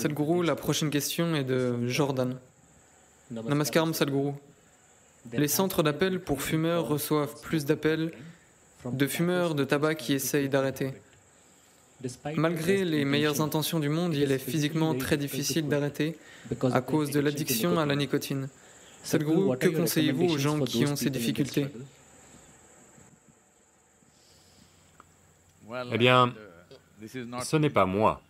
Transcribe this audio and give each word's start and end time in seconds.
Sadhguru, 0.00 0.42
la 0.42 0.56
prochaine 0.56 0.88
question 0.88 1.34
est 1.34 1.44
de 1.44 1.86
Jordan. 1.86 2.38
Namaskaram 3.30 3.92
Sadhguru. 3.92 4.32
Les 5.32 5.46
centres 5.48 5.82
d'appel 5.82 6.20
pour 6.20 6.40
fumeurs 6.40 6.88
reçoivent 6.88 7.38
plus 7.42 7.66
d'appels 7.66 8.10
de 8.86 9.06
fumeurs 9.06 9.54
de 9.54 9.64
tabac 9.64 9.96
qui 9.96 10.14
essayent 10.14 10.48
d'arrêter. 10.48 10.94
Malgré 12.34 12.86
les 12.86 13.04
meilleures 13.04 13.42
intentions 13.42 13.78
du 13.78 13.90
monde, 13.90 14.14
il 14.14 14.32
est 14.32 14.38
physiquement 14.38 14.94
très 14.94 15.18
difficile 15.18 15.68
d'arrêter 15.68 16.16
à 16.72 16.80
cause 16.80 17.10
de 17.10 17.20
l'addiction 17.20 17.78
à 17.78 17.84
la 17.84 17.94
nicotine. 17.94 18.48
Sadhguru, 19.02 19.58
que 19.58 19.68
conseillez-vous 19.68 20.32
aux 20.32 20.38
gens 20.38 20.60
qui 20.60 20.86
ont 20.86 20.96
ces 20.96 21.10
difficultés? 21.10 21.66
Eh 25.92 25.98
bien, 25.98 26.32
ce 27.44 27.56
n'est 27.56 27.68
pas 27.68 27.84
moi. 27.84 28.22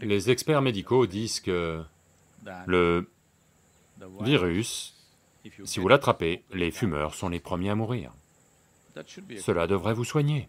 Les 0.00 0.30
experts 0.30 0.62
médicaux 0.62 1.06
disent 1.06 1.40
que 1.40 1.82
le 2.66 3.10
virus, 4.20 4.94
si 5.64 5.80
vous 5.80 5.88
l'attrapez, 5.88 6.44
les 6.52 6.70
fumeurs 6.70 7.14
sont 7.14 7.28
les 7.28 7.40
premiers 7.40 7.70
à 7.70 7.74
mourir. 7.74 8.12
Cela 9.38 9.66
devrait 9.66 9.94
vous 9.94 10.04
soigner. 10.04 10.48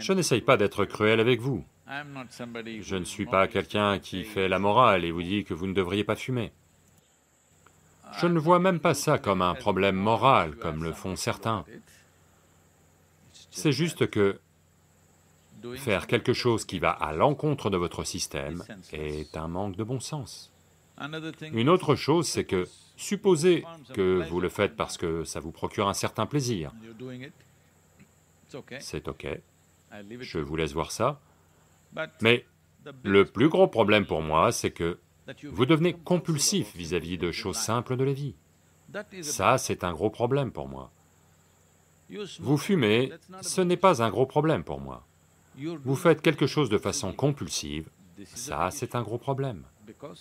Je 0.00 0.12
n'essaye 0.12 0.40
pas 0.40 0.56
d'être 0.56 0.84
cruel 0.84 1.20
avec 1.20 1.40
vous. 1.40 1.64
Je 1.86 2.96
ne 2.96 3.04
suis 3.04 3.26
pas 3.26 3.46
quelqu'un 3.46 3.98
qui 3.98 4.24
fait 4.24 4.48
la 4.48 4.58
morale 4.58 5.04
et 5.04 5.12
vous 5.12 5.22
dit 5.22 5.44
que 5.44 5.54
vous 5.54 5.66
ne 5.66 5.72
devriez 5.72 6.04
pas 6.04 6.16
fumer. 6.16 6.52
Je 8.18 8.26
ne 8.26 8.38
vois 8.38 8.58
même 8.58 8.80
pas 8.80 8.94
ça 8.94 9.18
comme 9.18 9.42
un 9.42 9.54
problème 9.54 9.96
moral, 9.96 10.56
comme 10.56 10.82
le 10.82 10.92
font 10.92 11.16
certains. 11.16 11.64
C'est 13.50 13.72
juste 13.72 14.08
que 14.10 14.40
faire 15.76 16.06
quelque 16.06 16.32
chose 16.32 16.64
qui 16.64 16.78
va 16.78 16.90
à 16.90 17.12
l'encontre 17.12 17.70
de 17.70 17.76
votre 17.76 18.04
système 18.04 18.62
est 18.92 19.36
un 19.36 19.48
manque 19.48 19.76
de 19.76 19.84
bon 19.84 20.00
sens. 20.00 20.52
Une 21.52 21.68
autre 21.68 21.94
chose, 21.94 22.26
c'est 22.26 22.44
que, 22.44 22.66
supposez 22.96 23.64
que 23.92 24.26
vous 24.28 24.40
le 24.40 24.48
faites 24.48 24.76
parce 24.76 24.96
que 24.96 25.24
ça 25.24 25.40
vous 25.40 25.52
procure 25.52 25.88
un 25.88 25.94
certain 25.94 26.26
plaisir, 26.26 26.72
c'est 28.80 29.08
ok, 29.08 29.26
je 30.20 30.38
vous 30.38 30.56
laisse 30.56 30.72
voir 30.72 30.90
ça, 30.92 31.20
mais 32.22 32.46
le 33.02 33.24
plus 33.24 33.48
gros 33.48 33.68
problème 33.68 34.06
pour 34.06 34.22
moi, 34.22 34.52
c'est 34.52 34.70
que 34.70 34.98
vous 35.44 35.66
devenez 35.66 35.92
compulsif 35.92 36.74
vis-à-vis 36.76 37.18
de 37.18 37.32
choses 37.32 37.56
simples 37.56 37.96
de 37.96 38.04
la 38.04 38.12
vie. 38.12 38.34
Ça, 39.22 39.58
c'est 39.58 39.84
un 39.84 39.92
gros 39.92 40.10
problème 40.10 40.52
pour 40.52 40.68
moi. 40.68 40.92
Vous 42.40 42.56
fumez, 42.56 43.12
ce 43.42 43.60
n'est 43.60 43.76
pas 43.76 44.02
un 44.02 44.10
gros 44.10 44.26
problème 44.26 44.64
pour 44.64 44.80
moi. 44.80 45.04
Vous 45.84 45.96
faites 45.96 46.20
quelque 46.20 46.46
chose 46.46 46.68
de 46.68 46.78
façon 46.78 47.12
compulsive, 47.12 47.88
ça, 48.24 48.70
c'est 48.70 48.94
un 48.94 49.02
gros 49.02 49.18
problème, 49.18 49.62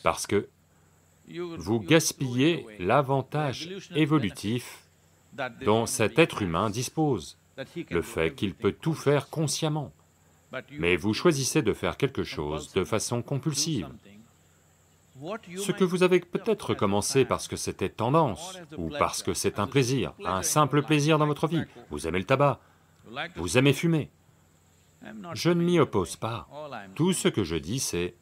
parce 0.04 0.28
que 0.28 0.48
vous 1.28 1.80
gaspillez 1.80 2.66
l'avantage 2.80 3.70
évolutif 3.96 4.84
dont 5.64 5.86
cet 5.86 6.20
être 6.20 6.42
humain 6.42 6.70
dispose, 6.70 7.38
le 7.90 8.02
fait 8.02 8.34
qu'il 8.34 8.54
peut 8.54 8.72
tout 8.74 8.94
faire 8.94 9.30
consciemment. 9.30 9.92
Mais 10.72 10.96
vous 10.96 11.14
choisissez 11.14 11.62
de 11.62 11.74
faire 11.74 11.98
quelque 11.98 12.24
chose 12.24 12.72
de 12.74 12.84
façon 12.84 13.22
compulsive. 13.22 13.88
Ce 15.58 15.72
que 15.72 15.84
vous 15.84 16.04
avez 16.04 16.20
peut-être 16.20 16.74
commencé 16.74 17.24
parce 17.24 17.48
que 17.48 17.56
c'était 17.56 17.90
tendance, 17.90 18.60
ou 18.78 18.90
parce 18.90 19.24
que 19.24 19.34
c'est 19.34 19.60
un 19.60 19.68
plaisir, 19.68 20.14
un 20.26 20.42
simple 20.42 20.82
plaisir 20.82 21.18
dans 21.18 21.28
votre 21.28 21.48
vie, 21.48 21.64
vous 21.90 22.08
aimez 22.08 22.20
le 22.20 22.26
tabac, 22.26 22.60
vous 23.36 23.58
aimez 23.58 23.74
fumer. 23.74 24.10
Je 25.34 25.52
ne 25.52 25.64
m'y 25.64 25.80
oppose 25.80 26.16
pas. 26.16 26.48
Tout 26.96 27.14
ce 27.14 27.28
que 27.28 27.44
je 27.44 27.56
dis, 27.56 27.80
c'est 27.80 28.16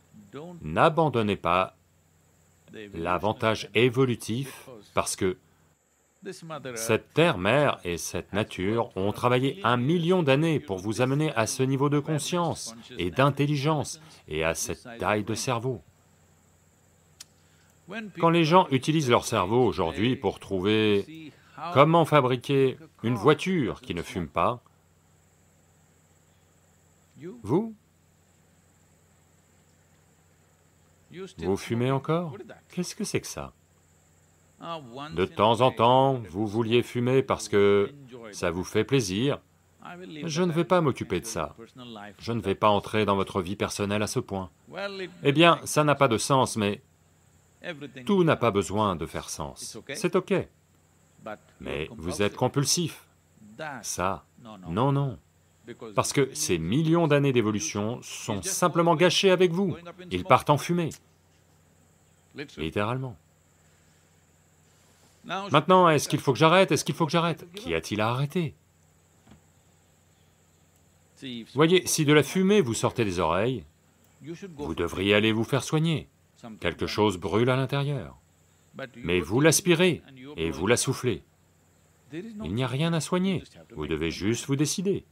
n'abandonnez 0.62 1.36
pas 1.36 1.76
l'avantage 2.94 3.70
évolutif 3.74 4.70
parce 4.94 5.16
que 5.16 5.38
cette 6.76 7.14
terre-mère 7.14 7.80
et 7.84 7.98
cette 7.98 8.32
nature 8.34 8.96
ont 8.96 9.12
travaillé 9.12 9.60
un 9.64 9.78
million 9.78 10.24
d'années 10.24 10.60
pour 10.60 10.78
vous 10.78 11.02
amener 11.02 11.34
à 11.36 11.48
ce 11.48 11.64
niveau 11.64 11.90
de 11.90 12.00
conscience 12.00 12.76
et 12.98 13.12
d'intelligence 13.12 14.00
et 14.28 14.44
à 14.44 14.56
cette 14.56 14.88
taille 15.00 15.24
de 15.24 15.36
cerveau. 15.36 15.82
Quand 18.20 18.30
les 18.30 18.46
gens 18.46 18.68
utilisent 18.72 19.10
leur 19.10 19.26
cerveau 19.26 19.64
aujourd'hui 19.66 20.16
pour 20.16 20.40
trouver 20.40 21.32
comment 21.74 22.06
fabriquer 22.06 22.78
une 23.04 23.16
voiture 23.16 23.82
qui 23.82 23.94
ne 23.94 24.02
fume 24.02 24.28
pas, 24.28 24.62
vous 27.42 27.74
Vous 31.38 31.58
fumez 31.58 31.92
encore? 31.92 32.36
Qu'est-ce 32.70 32.96
que 32.96 33.04
c'est 33.04 33.22
que 33.22 33.28
ça? 33.28 33.54
De 35.14 35.26
temps 35.26 35.62
en 35.62 35.72
temps, 35.72 36.22
vous 36.30 36.48
vouliez 36.48 36.84
fumer 36.84 37.22
parce 37.22 37.50
que 37.50 37.94
ça 38.32 38.50
vous 38.50 38.64
fait 38.64 38.84
plaisir. 38.84 39.40
Je 40.24 40.42
ne 40.42 40.52
vais 40.52 40.64
pas 40.64 40.82
m'occuper 40.82 41.20
de 41.20 41.26
ça. 41.26 41.56
Je 42.20 42.32
ne 42.32 42.40
vais 42.40 42.56
pas 42.56 42.70
entrer 42.70 43.06
dans 43.06 43.16
votre 43.16 43.42
vie 43.42 43.58
personnelle 43.58 44.02
à 44.02 44.08
ce 44.08 44.20
point. 44.20 44.50
Eh 45.24 45.32
bien, 45.34 45.60
ça 45.66 45.84
n'a 45.84 45.96
pas 45.96 46.08
de 46.08 46.18
sens, 46.18 46.56
mais 46.56 46.82
tout 48.06 48.24
n'a 48.24 48.36
pas 48.36 48.52
besoin 48.52 48.96
de 48.96 49.06
faire 49.06 49.30
sens. 49.30 49.78
C'est 49.94 50.16
ok. 50.16 50.34
Mais 51.60 51.88
vous 51.96 52.22
êtes 52.22 52.36
compulsif. 52.36 53.08
Ça, 53.82 54.26
non, 54.70 54.92
non. 54.92 55.18
Parce 55.96 56.12
que 56.12 56.34
ces 56.34 56.58
millions 56.58 57.08
d'années 57.08 57.32
d'évolution 57.32 58.02
sont 58.02 58.42
simplement 58.42 58.96
gâchées 58.96 59.32
avec 59.32 59.52
vous. 59.52 59.78
Ils 60.12 60.26
partent 60.26 60.50
en 60.50 60.58
fumée. 60.58 60.90
Littéralement. 62.58 63.16
Maintenant, 65.26 65.88
est-ce 65.88 66.10
qu'il 66.10 66.20
faut 66.20 66.34
que 66.34 66.40
j'arrête? 66.40 66.72
Est-ce 66.72 66.84
qu'il 66.84 66.96
faut 66.96 67.06
que 67.06 67.12
j'arrête? 67.12 67.48
Qu'y 67.54 67.74
a-t-il 67.74 68.02
à 68.02 68.10
arrêter? 68.10 68.56
Voyez, 71.54 71.88
si 71.88 72.04
de 72.04 72.12
la 72.12 72.24
fumée 72.24 72.60
vous 72.60 72.74
sortez 72.74 73.06
des 73.06 73.20
oreilles, 73.20 73.64
vous 74.58 74.76
devriez 74.76 75.16
aller 75.16 75.32
vous 75.32 75.46
faire 75.46 75.64
soigner. 75.64 76.10
Quelque 76.60 76.88
chose 76.88 77.18
brûle 77.18 77.50
à 77.50 77.56
l'intérieur. 77.56 78.18
Mais 78.98 79.20
vous 79.20 79.40
l'aspirez 79.40 80.02
et 80.36 80.50
vous 80.50 80.68
la 80.68 80.78
soufflez. 80.78 81.24
Il 82.12 82.54
n'y 82.54 82.64
a 82.64 82.68
rien 82.68 82.94
à 82.94 83.00
soigner, 83.00 83.44
vous 83.76 83.88
devez 83.88 84.12
juste 84.12 84.46
vous 84.46 84.56
décider. 84.56 85.06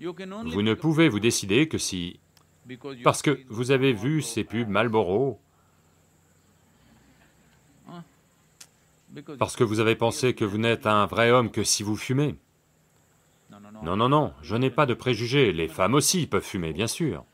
Vous 0.00 0.62
ne 0.62 0.74
pouvez 0.74 1.08
vous 1.08 1.20
décider 1.20 1.68
que 1.68 1.78
si... 1.78 2.20
Parce 3.02 3.22
que 3.22 3.42
vous 3.48 3.70
avez 3.70 3.92
vu 3.92 4.20
ces 4.20 4.44
pubs 4.44 4.68
Marlboro, 4.68 5.40
parce 9.38 9.56
que 9.56 9.64
vous 9.64 9.80
avez 9.80 9.96
pensé 9.96 10.34
que 10.34 10.44
vous 10.44 10.58
n'êtes 10.58 10.86
un 10.86 11.06
vrai 11.06 11.30
homme 11.30 11.50
que 11.50 11.64
si 11.64 11.82
vous 11.82 11.96
fumez. 11.96 12.36
Non, 13.82 13.96
non, 13.96 14.08
non, 14.08 14.34
je 14.42 14.56
n'ai 14.56 14.70
pas 14.70 14.86
de 14.86 14.94
préjugés, 14.94 15.52
les 15.52 15.68
femmes 15.68 15.94
aussi 15.94 16.26
peuvent 16.26 16.44
fumer, 16.44 16.72
bien 16.72 16.86
sûr. 16.86 17.24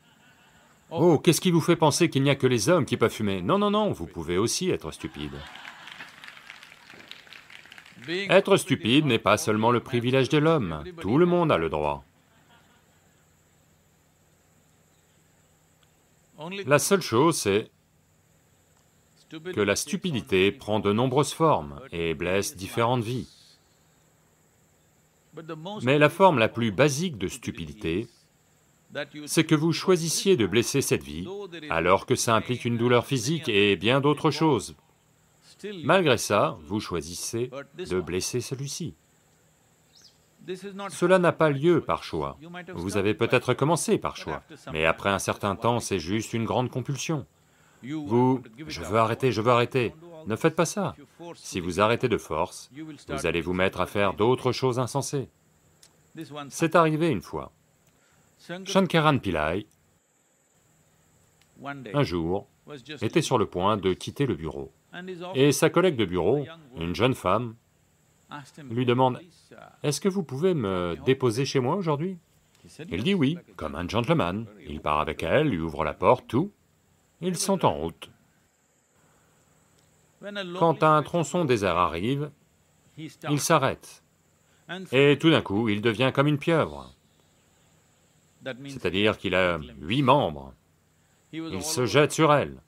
Oh, 0.91 1.17
qu'est-ce 1.19 1.41
qui 1.41 1.51
vous 1.51 1.61
fait 1.61 1.75
penser 1.75 2.09
qu'il 2.09 2.23
n'y 2.23 2.29
a 2.29 2.35
que 2.35 2.47
les 2.47 2.69
hommes 2.69 2.85
qui 2.85 2.97
peuvent 2.97 3.11
fumer? 3.11 3.41
Non, 3.41 3.57
non, 3.57 3.71
non, 3.71 3.91
vous 3.91 4.05
pouvez 4.05 4.37
aussi 4.37 4.69
être 4.69 4.91
stupide. 4.91 5.33
Être 8.07 8.57
stupide 8.57 9.05
n'est 9.05 9.19
pas 9.19 9.37
seulement 9.37 9.71
le 9.71 9.79
privilège 9.79 10.29
de 10.29 10.37
l'homme, 10.37 10.83
tout 11.01 11.17
le 11.17 11.25
monde 11.25 11.51
a 11.51 11.57
le 11.57 11.69
droit. 11.69 12.03
La 16.65 16.79
seule 16.79 17.01
chose, 17.01 17.37
c'est 17.37 17.71
que 19.29 19.61
la 19.61 19.75
stupidité 19.75 20.51
prend 20.51 20.79
de 20.79 20.93
nombreuses 20.93 21.33
formes 21.33 21.81
et 21.91 22.13
blesse 22.13 22.55
différentes 22.55 23.03
vies. 23.03 23.27
Mais 25.81 25.97
la 25.97 26.09
forme 26.09 26.37
la 26.37 26.47
plus 26.47 26.71
basique 26.71 27.17
de 27.17 27.27
stupidité, 27.27 28.07
c'est 29.25 29.43
que 29.43 29.55
vous 29.55 29.73
choisissiez 29.73 30.37
de 30.37 30.47
blesser 30.47 30.81
cette 30.81 31.03
vie, 31.03 31.27
alors 31.69 32.05
que 32.05 32.15
ça 32.15 32.35
implique 32.35 32.65
une 32.65 32.77
douleur 32.77 33.05
physique 33.05 33.49
et 33.49 33.75
bien 33.75 34.01
d'autres 34.01 34.31
choses. 34.31 34.75
Malgré 35.83 36.17
ça, 36.17 36.57
vous 36.63 36.79
choisissez 36.79 37.49
de 37.77 37.99
blesser 37.99 38.41
celui-ci. 38.41 38.95
Cela 40.89 41.17
n'a 41.17 41.31
pas 41.31 41.49
lieu 41.49 41.81
par 41.81 42.03
choix. 42.03 42.37
Vous 42.73 42.97
avez 42.97 43.13
peut-être 43.13 43.53
commencé 43.53 43.97
par 43.97 44.15
choix, 44.15 44.43
mais 44.71 44.85
après 44.85 45.09
un 45.09 45.19
certain 45.19 45.55
temps, 45.55 45.79
c'est 45.79 45.99
juste 45.99 46.33
une 46.33 46.45
grande 46.45 46.69
compulsion. 46.69 47.25
Vous, 47.83 48.41
je 48.67 48.81
veux 48.81 48.97
arrêter, 48.97 49.31
je 49.31 49.41
veux 49.41 49.51
arrêter. 49.51 49.93
Ne 50.27 50.35
faites 50.35 50.55
pas 50.55 50.65
ça. 50.65 50.95
Si 51.35 51.59
vous 51.59 51.79
arrêtez 51.79 52.07
de 52.09 52.17
force, 52.17 52.71
vous 53.09 53.25
allez 53.25 53.41
vous 53.41 53.53
mettre 53.53 53.81
à 53.81 53.85
faire 53.85 54.13
d'autres 54.13 54.51
choses 54.51 54.79
insensées. 54.79 55.29
C'est 56.49 56.75
arrivé 56.75 57.09
une 57.09 57.21
fois. 57.21 57.51
Shankaran 58.65 59.19
Pillai, 59.19 59.65
un 61.93 62.03
jour, 62.03 62.47
était 63.01 63.21
sur 63.21 63.37
le 63.37 63.45
point 63.45 63.77
de 63.77 63.93
quitter 63.93 64.25
le 64.25 64.35
bureau. 64.35 64.71
Et 65.33 65.51
sa 65.51 65.69
collègue 65.69 65.95
de 65.95 66.05
bureau, 66.05 66.45
une 66.77 66.95
jeune 66.95 67.15
femme, 67.15 67.55
lui 68.69 68.85
demande, 68.85 69.19
«Est-ce 69.83 70.01
que 70.01 70.09
vous 70.09 70.23
pouvez 70.23 70.53
me 70.53 70.95
déposer 71.05 71.45
chez 71.45 71.59
moi 71.59 71.75
aujourd'hui?» 71.75 72.17
Il 72.89 73.03
dit 73.03 73.13
oui, 73.13 73.37
comme 73.55 73.75
un 73.75 73.87
gentleman. 73.87 74.47
Il 74.67 74.81
part 74.81 74.99
avec 74.99 75.21
elle, 75.23 75.49
lui 75.49 75.59
ouvre 75.59 75.83
la 75.83 75.93
porte, 75.93 76.27
tout. 76.27 76.51
Ils 77.21 77.37
sont 77.37 77.63
en 77.65 77.73
route. 77.73 78.09
Quand 80.57 80.81
un 80.81 81.03
tronçon 81.03 81.45
désert 81.45 81.77
arrive, 81.77 82.31
il 82.97 83.39
s'arrête. 83.39 84.03
Et 84.91 85.17
tout 85.19 85.29
d'un 85.29 85.41
coup, 85.41 85.69
il 85.69 85.81
devient 85.81 86.11
comme 86.13 86.27
une 86.27 86.39
pieuvre. 86.39 86.94
C'est-à-dire 88.67 89.17
qu'il 89.17 89.35
a 89.35 89.59
huit 89.81 90.03
membres. 90.03 90.53
Il 91.33 91.63
se 91.63 91.85
jette 91.85 92.11
sur 92.11 92.33
elle. 92.33 92.61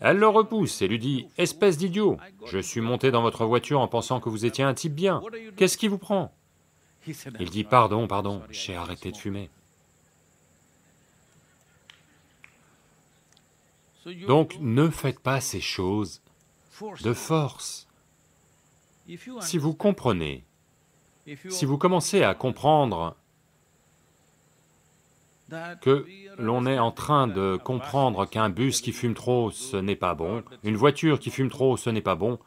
Elle 0.00 0.18
le 0.18 0.28
repousse 0.28 0.82
et 0.82 0.88
lui 0.88 0.98
dit, 0.98 1.28
«Espèce 1.38 1.78
d'idiot, 1.78 2.18
je 2.46 2.58
suis 2.58 2.80
monté 2.80 3.12
dans 3.12 3.22
votre 3.22 3.44
voiture 3.44 3.80
en 3.80 3.86
pensant 3.86 4.18
que 4.18 4.28
vous 4.28 4.44
étiez 4.44 4.64
un 4.64 4.74
type 4.74 4.94
bien, 4.94 5.22
qu'est-ce 5.56 5.78
qui 5.78 5.86
vous 5.86 5.98
prend?» 5.98 6.34
Il 7.38 7.48
dit, 7.50 7.62
«Pardon, 7.64 8.08
pardon, 8.08 8.42
j'ai 8.50 8.74
arrêté 8.74 9.12
de 9.12 9.16
fumer.» 9.16 9.50
Donc 14.26 14.56
ne 14.58 14.88
faites 14.88 15.20
pas 15.20 15.40
ces 15.40 15.60
choses 15.60 16.22
de 17.02 17.12
force. 17.12 17.86
Si 19.40 19.58
vous 19.58 19.74
comprenez, 19.74 20.44
si 21.50 21.66
vous 21.66 21.78
commencez 21.78 22.22
à 22.22 22.34
comprendre 22.34 23.16
que 25.80 26.06
l'on 26.38 26.66
est 26.66 26.78
en 26.78 26.90
train 26.90 27.26
de 27.26 27.56
comprendre 27.56 28.26
qu'un 28.26 28.50
bus 28.50 28.80
qui 28.80 28.92
fume 28.92 29.14
trop, 29.14 29.50
ce 29.50 29.76
n'est 29.76 29.96
pas 29.96 30.14
bon, 30.14 30.42
une 30.64 30.76
voiture 30.76 31.18
qui 31.18 31.30
fume 31.30 31.48
trop, 31.48 31.76
ce 31.76 31.90
n'est 31.90 32.00
pas 32.00 32.14
bon, 32.14 32.38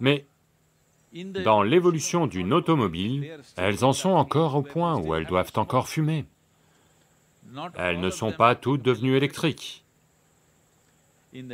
mais 0.00 0.26
dans 1.44 1.62
l'évolution 1.62 2.26
d'une 2.26 2.52
automobile, 2.52 3.38
elles 3.56 3.84
en 3.84 3.92
sont 3.92 4.10
encore 4.10 4.54
au 4.56 4.62
point 4.62 4.96
où 4.96 5.14
elles 5.14 5.26
doivent 5.26 5.52
encore 5.56 5.88
fumer. 5.88 6.24
Elles 7.76 8.00
ne 8.00 8.10
sont 8.10 8.32
pas 8.32 8.54
toutes 8.54 8.82
devenues 8.82 9.16
électriques. 9.16 9.84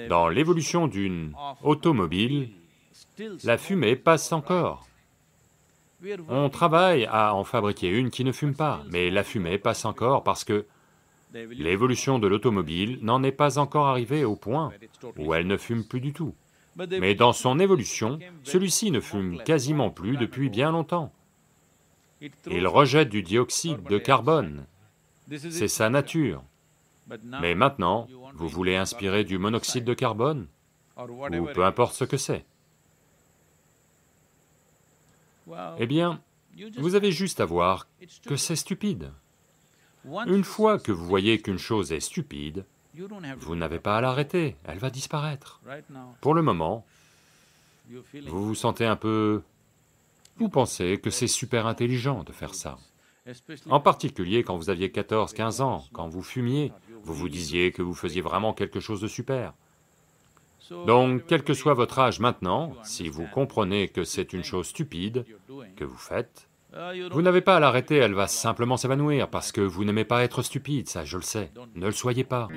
Dans 0.08 0.28
l'évolution 0.28 0.86
d'une 0.86 1.34
automobile, 1.62 2.50
la 3.44 3.58
fumée 3.58 3.96
passe 3.96 4.32
encore. 4.32 4.88
On 6.28 6.48
travaille 6.48 7.06
à 7.06 7.34
en 7.34 7.44
fabriquer 7.44 7.88
une 7.88 8.10
qui 8.10 8.24
ne 8.24 8.32
fume 8.32 8.54
pas, 8.54 8.84
mais 8.90 9.10
la 9.10 9.24
fumée 9.24 9.58
passe 9.58 9.84
encore 9.84 10.22
parce 10.22 10.44
que 10.44 10.66
l'évolution 11.34 12.18
de 12.18 12.28
l'automobile 12.28 12.98
n'en 13.02 13.22
est 13.22 13.32
pas 13.32 13.58
encore 13.58 13.86
arrivée 13.86 14.24
au 14.24 14.36
point 14.36 14.72
où 15.18 15.34
elle 15.34 15.46
ne 15.46 15.56
fume 15.56 15.84
plus 15.84 16.00
du 16.00 16.12
tout. 16.12 16.34
Mais 17.00 17.14
dans 17.14 17.32
son 17.32 17.58
évolution, 17.58 18.18
celui-ci 18.44 18.90
ne 18.90 19.00
fume 19.00 19.42
quasiment 19.42 19.90
plus 19.90 20.16
depuis 20.16 20.48
bien 20.48 20.70
longtemps. 20.70 21.12
Il 22.50 22.66
rejette 22.66 23.08
du 23.08 23.22
dioxyde 23.22 23.82
de 23.84 23.98
carbone, 23.98 24.66
c'est 25.28 25.68
sa 25.68 25.90
nature. 25.90 26.42
Mais 27.40 27.54
maintenant, 27.54 28.06
vous 28.34 28.48
voulez 28.48 28.76
inspirer 28.76 29.24
du 29.24 29.38
monoxyde 29.38 29.84
de 29.84 29.94
carbone, 29.94 30.46
ou 30.96 31.46
peu 31.54 31.64
importe 31.64 31.94
ce 31.94 32.04
que 32.04 32.16
c'est. 32.16 32.44
Eh 35.78 35.86
bien, 35.86 36.20
vous 36.78 36.94
avez 36.94 37.12
juste 37.12 37.40
à 37.40 37.44
voir 37.44 37.88
que 38.26 38.36
c'est 38.36 38.56
stupide. 38.56 39.12
Une 40.26 40.44
fois 40.44 40.78
que 40.78 40.92
vous 40.92 41.04
voyez 41.04 41.40
qu'une 41.40 41.58
chose 41.58 41.92
est 41.92 42.00
stupide, 42.00 42.64
vous 43.38 43.56
n'avez 43.56 43.78
pas 43.78 43.96
à 43.96 44.00
l'arrêter, 44.00 44.56
elle 44.64 44.78
va 44.78 44.90
disparaître. 44.90 45.60
Pour 46.20 46.34
le 46.34 46.42
moment, 46.42 46.84
vous 47.90 48.46
vous 48.46 48.54
sentez 48.54 48.86
un 48.86 48.96
peu... 48.96 49.42
Vous 50.36 50.48
pensez 50.48 50.98
que 50.98 51.10
c'est 51.10 51.26
super 51.26 51.66
intelligent 51.66 52.22
de 52.22 52.32
faire 52.32 52.54
ça. 52.54 52.78
En 53.68 53.80
particulier 53.80 54.42
quand 54.42 54.56
vous 54.56 54.70
aviez 54.70 54.90
14, 54.90 55.32
15 55.34 55.60
ans, 55.60 55.84
quand 55.92 56.08
vous 56.08 56.22
fumiez, 56.22 56.72
vous 57.02 57.14
vous 57.14 57.28
disiez 57.28 57.72
que 57.72 57.82
vous 57.82 57.94
faisiez 57.94 58.22
vraiment 58.22 58.54
quelque 58.54 58.80
chose 58.80 59.00
de 59.00 59.08
super. 59.08 59.52
Donc, 60.70 61.22
quel 61.26 61.42
que 61.42 61.54
soit 61.54 61.74
votre 61.74 61.98
âge 61.98 62.20
maintenant, 62.20 62.74
si 62.82 63.08
vous 63.08 63.26
comprenez 63.32 63.88
que 63.88 64.04
c'est 64.04 64.32
une 64.32 64.44
chose 64.44 64.66
stupide 64.66 65.24
que 65.76 65.84
vous 65.84 65.96
faites, 65.96 66.48
vous 67.10 67.22
n'avez 67.22 67.40
pas 67.40 67.56
à 67.56 67.60
l'arrêter, 67.60 67.96
elle 67.96 68.14
va 68.14 68.26
simplement 68.26 68.76
s'évanouir, 68.76 69.28
parce 69.28 69.52
que 69.52 69.60
vous 69.60 69.84
n'aimez 69.84 70.04
pas 70.04 70.22
être 70.22 70.42
stupide, 70.42 70.88
ça 70.88 71.04
je 71.04 71.16
le 71.16 71.22
sais, 71.22 71.50
ne 71.74 71.86
le 71.86 71.92
soyez 71.92 72.24
pas. 72.24 72.48